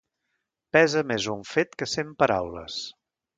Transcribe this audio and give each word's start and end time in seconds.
Pesa 0.77 1.03
més 1.11 1.27
un 1.33 1.43
fet 1.51 1.77
que 1.83 1.89
cent 1.93 2.11
paraules. 2.23 2.81